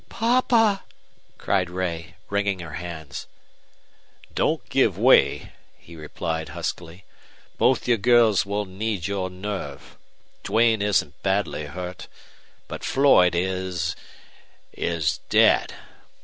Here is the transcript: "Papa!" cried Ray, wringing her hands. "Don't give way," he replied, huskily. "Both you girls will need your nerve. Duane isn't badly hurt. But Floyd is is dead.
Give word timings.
"Papa!" 0.09 0.83
cried 1.37 1.69
Ray, 1.69 2.15
wringing 2.27 2.57
her 2.61 2.73
hands. 2.73 3.27
"Don't 4.33 4.67
give 4.67 4.97
way," 4.97 5.51
he 5.77 5.95
replied, 5.95 6.49
huskily. 6.57 7.05
"Both 7.59 7.87
you 7.87 7.97
girls 7.97 8.43
will 8.43 8.65
need 8.65 9.05
your 9.05 9.29
nerve. 9.29 9.99
Duane 10.41 10.81
isn't 10.81 11.21
badly 11.21 11.65
hurt. 11.67 12.07
But 12.67 12.83
Floyd 12.83 13.35
is 13.35 13.95
is 14.73 15.19
dead. 15.29 15.75